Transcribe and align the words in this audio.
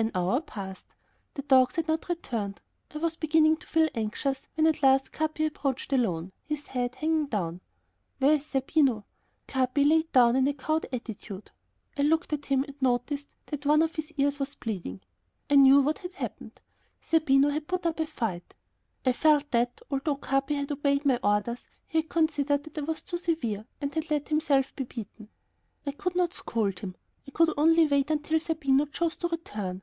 An 0.00 0.10
hour 0.14 0.40
passed. 0.40 0.86
The 1.34 1.42
dogs 1.42 1.76
had 1.76 1.86
not 1.86 2.08
returned. 2.08 2.62
I 2.90 2.96
was 2.96 3.16
beginning 3.18 3.58
to 3.58 3.66
feel 3.66 3.90
anxious 3.94 4.48
when 4.54 4.66
at 4.66 4.82
last 4.82 5.12
Capi 5.12 5.44
appeared 5.44 5.92
alone, 5.92 6.32
his 6.42 6.68
head 6.68 6.94
hanging 6.94 7.26
down. 7.26 7.60
"Where 8.16 8.32
is 8.32 8.46
Zerbino?" 8.46 9.04
Capi 9.46 9.84
laid 9.84 10.10
down 10.10 10.36
in 10.36 10.48
a 10.48 10.54
cowed 10.54 10.86
attitude. 10.90 11.50
I 11.98 12.00
looked 12.02 12.32
at 12.32 12.46
him 12.46 12.64
and 12.64 12.80
noticed 12.80 13.34
that 13.44 13.66
one 13.66 13.82
of 13.82 13.94
his 13.96 14.10
ears 14.12 14.38
was 14.38 14.54
bleeding. 14.54 15.02
I 15.50 15.56
knew 15.56 15.82
what 15.82 15.98
had 15.98 16.14
happened. 16.14 16.62
Zerbino 17.04 17.50
had 17.50 17.68
put 17.68 17.84
up 17.84 18.00
a 18.00 18.06
fight. 18.06 18.54
I 19.04 19.12
felt 19.12 19.50
that, 19.50 19.82
although 19.90 20.16
Capi 20.16 20.54
had 20.54 20.72
obeyed 20.72 21.04
my 21.04 21.20
orders, 21.22 21.68
he 21.86 21.98
had 21.98 22.08
considered 22.08 22.64
that 22.64 22.78
I 22.78 22.84
was 22.84 23.02
too 23.02 23.18
severe 23.18 23.66
and 23.82 23.92
had 23.94 24.10
let 24.10 24.30
himself 24.30 24.74
be 24.74 24.84
beaten. 24.84 25.28
I 25.84 25.92
could 25.92 26.16
not 26.16 26.32
scold 26.32 26.78
him. 26.78 26.96
I 27.28 27.32
could 27.32 27.52
only 27.58 27.86
wait 27.86 28.10
until 28.10 28.40
Zerbino 28.40 28.86
chose 28.86 29.16
to 29.16 29.28
return. 29.28 29.82